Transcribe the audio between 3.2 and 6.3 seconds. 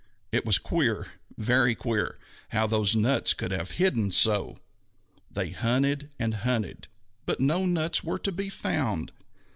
could have hidden so! They hunted